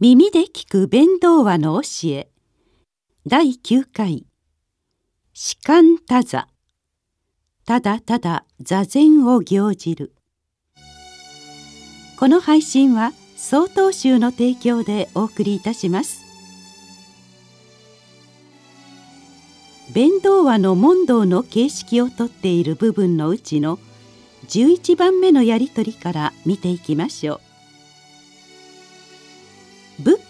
[0.00, 2.28] 耳で聞く弁道話の教え。
[3.26, 4.26] 第9回。
[5.34, 6.46] 士官多座。
[7.66, 10.14] ただただ座禅を行じる。
[12.16, 16.20] この配信は曹洞宗の提供でお送りいたします。
[19.92, 23.80] 弁道話の問答の形式をとっている部分のうちの
[24.46, 27.47] 11番目のやり取りから見ていきましょう。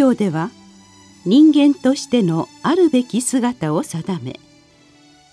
[0.00, 0.50] 教では
[1.26, 4.40] 人間としてのあるべき姿を定め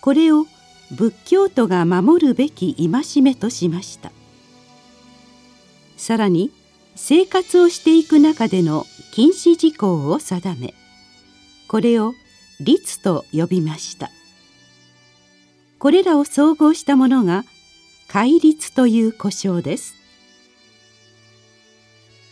[0.01, 0.45] これを
[0.91, 4.11] 仏教徒が守るべき戒めとしました。
[5.95, 6.51] さらに
[6.95, 10.73] 生活をしていく中での禁止事項を定め
[11.69, 12.13] これを
[12.59, 14.09] 律と呼びました。
[15.79, 17.45] これらを総合したものが
[18.09, 19.95] 戒律という呼称です。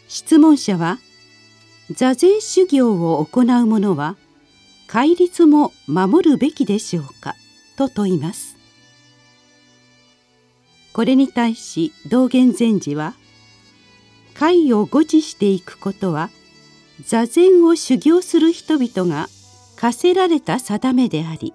[0.09, 0.99] 質問者は
[1.91, 4.15] 座禅修行を行う者は
[4.87, 7.35] 戒律も守るべきでしょうか
[7.77, 8.55] と問います。
[10.93, 13.13] これに対し道元禅師は
[14.33, 16.29] 戒を護持していくことは
[17.03, 19.27] 座禅を修行する人々が
[19.75, 21.53] 課せられた定めであり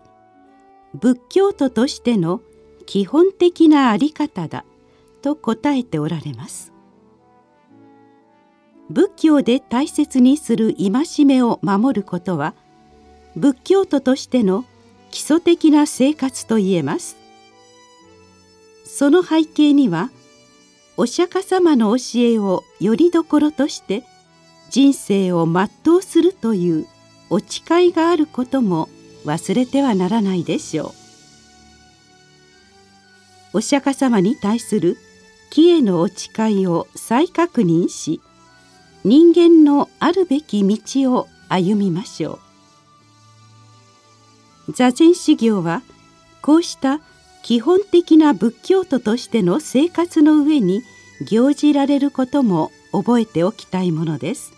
[0.94, 2.42] 仏教徒としての
[2.84, 4.64] 基本的なあり方だ
[5.22, 6.72] と答えておられます。
[8.91, 12.55] 仏教で大切にする戒めを守ることは
[13.36, 14.64] 仏教徒としての
[15.12, 17.16] 基礎的な生活といえます。
[18.84, 20.10] その背景には
[20.97, 24.02] お釈迦様の教えをよりどころとして
[24.70, 26.86] 人生を全うするという
[27.30, 28.88] お誓いがあることも
[29.25, 30.86] 忘れてはならないでしょ
[33.54, 33.58] う。
[33.58, 34.98] お釈迦様に対する
[35.50, 38.20] 木へのお誓いを再確認し
[39.04, 42.38] 人間のあるべき道を歩みましょ
[44.68, 44.72] う。
[44.72, 45.82] 座禅修行は
[46.42, 47.00] こうした
[47.42, 50.82] 基本的な仏教徒としての生活の上に
[51.28, 54.52] 行じられることも覚えておきたいものです。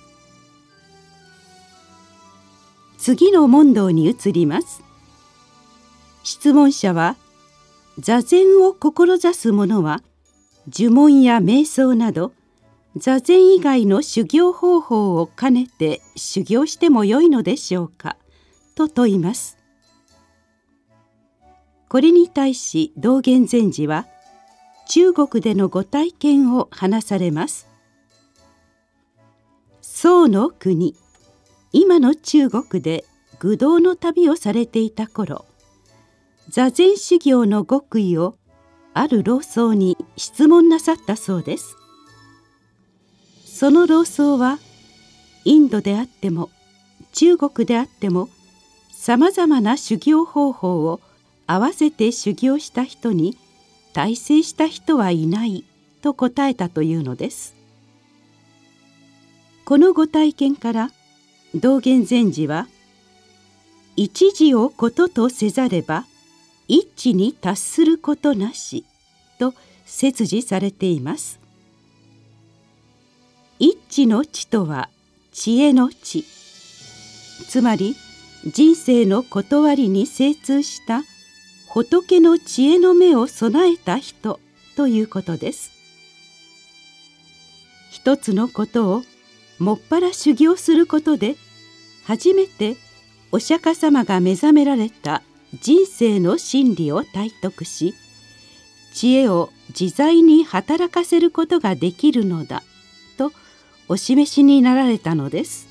[2.98, 4.82] 次の問答に移ります。
[6.24, 7.16] 質問者は
[7.98, 10.02] 座禅を志す者は
[10.72, 12.32] 呪文や瞑想など
[12.96, 18.16] 座禅以外の修行方法を兼ねて修行してもよいのでしょうか？
[18.74, 19.56] と問います。
[21.88, 24.06] これに対し道元禅師は
[24.88, 27.66] 中国でのご体験を話されます。
[29.80, 30.94] 宋の国
[31.72, 33.04] 今の中国で
[33.38, 35.46] 愚道の旅をされていた頃
[36.50, 38.36] 座禅修行の極意を
[38.92, 41.76] ある老僧に質問なさったそうです。
[43.62, 44.58] その老僧は
[45.44, 46.50] インドであっても
[47.12, 48.28] 中国であっても
[48.90, 51.00] さまざまな修行方法を
[51.46, 53.38] 合わせて修行した人に
[53.92, 55.62] 大成した人はいない
[56.02, 57.54] と答えたというのです。
[59.64, 60.90] このご体験から
[61.54, 62.66] 道元禅師は
[63.94, 66.04] 「一時をこととせざれば
[66.66, 68.84] 一致に達することなし」
[69.38, 69.54] と
[69.86, 71.41] 説示されています。
[73.64, 74.88] 一知の知とは
[75.30, 76.24] 知恵の知
[77.48, 77.94] つまり
[78.44, 81.04] 人生の断りに精通した
[81.68, 84.40] 仏の知恵の目を備えた人
[84.76, 85.70] ということです。
[87.92, 89.02] 一つのことを
[89.60, 91.36] もっぱら修行することで
[92.04, 92.74] 初めて
[93.30, 95.22] お釈迦様が目覚められた
[95.60, 97.94] 人生の真理を体得し
[98.92, 102.64] 知恵を自在に働かせることができるのだ。
[103.88, 105.68] お示しになられたのです。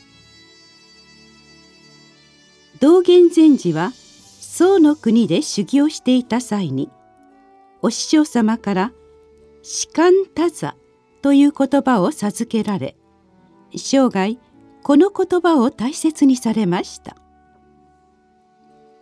[2.80, 6.90] 道元禅師は宋の国で修行していた際に
[7.82, 8.92] お師匠様から
[9.62, 10.76] 「士官多座」
[11.22, 12.96] という言葉を授けられ
[13.76, 14.38] 生涯
[14.84, 17.16] この言葉を大切にされました。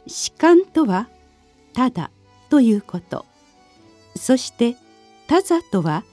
[0.08, 1.08] 士官とは
[1.74, 2.12] ただ
[2.50, 3.26] ということ。
[4.16, 4.76] そして
[5.28, 6.04] 多座とは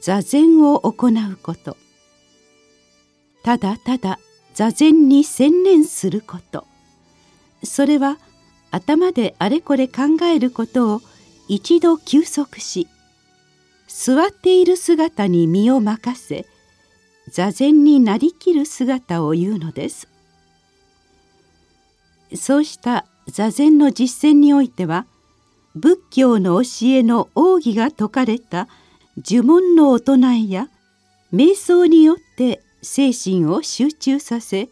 [0.00, 1.76] 座禅を行うこと。
[3.46, 4.18] ただただ
[4.54, 6.66] 座禅に専念すること。
[7.62, 8.18] それは
[8.72, 11.00] 頭であれこれ考えることを
[11.46, 12.88] 一度休息し
[13.86, 16.44] 座っている姿に身を任せ
[17.30, 20.08] 座禅になりきる姿を言うのです。
[22.34, 25.06] そうした座禅の実践においては
[25.76, 28.66] 仏教の教えの奥義が説かれた
[29.24, 30.68] 呪文の行いや
[31.32, 34.68] 瞑想によって精神を集中させ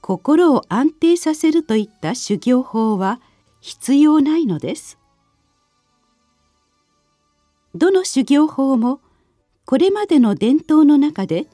[0.00, 3.20] 心を安定させるといった修行法は
[3.60, 4.98] 必要ないのです。
[7.74, 9.00] どの修行法も
[9.64, 11.46] これまでの伝統の中で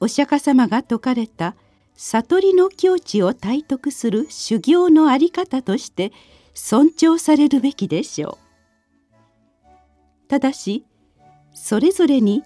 [0.00, 1.54] お釈迦様が説かれた
[1.94, 6.12] 悟りの境地を体得する修行の在り方として
[6.54, 8.38] 尊重されるべきでしょ
[10.26, 10.28] う。
[10.28, 10.84] ただし
[11.54, 12.42] それぞれに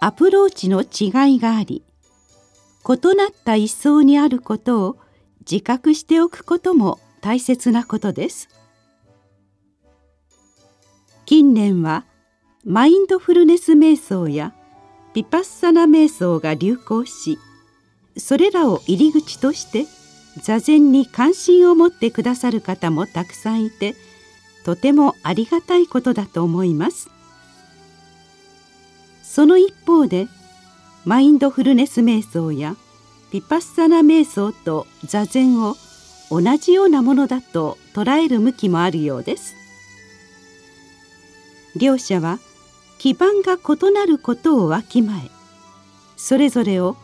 [0.00, 1.82] アプローチの違いがあり
[2.88, 4.96] 異なった一層にあることを
[5.48, 8.48] 自覚しておくことも大切なことです。
[11.24, 12.04] 近年は
[12.64, 14.52] マインドフルネス瞑想や
[15.14, 17.38] ピパッサナ瞑想が流行し
[18.16, 19.86] それらを入り口として
[20.42, 23.94] 座禅に関心を持ってくださる方もたくさんいて
[24.64, 27.10] とてもありがたいことだと思います。
[29.22, 30.28] その一方で
[31.04, 32.76] マインドフルネス瞑想や
[33.30, 35.76] ピパッサナ瞑想と座禅を
[36.30, 39.54] 同じようなものだと捉える向きもあるようです
[41.76, 42.38] 両者は
[42.98, 45.30] 基盤が異なることをわきまえ
[46.16, 46.96] それぞれを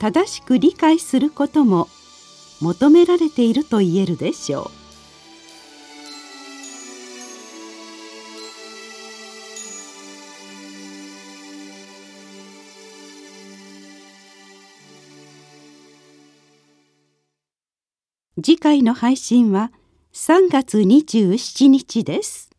[0.00, 1.88] 正しく理解することも
[2.60, 4.79] 求められていると言えるでしょう。
[18.42, 19.70] 次回の配信は
[20.14, 22.49] 3月27日です。